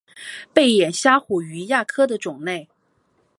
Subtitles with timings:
[0.51, 2.67] 背眼虾虎鱼亚科的种类。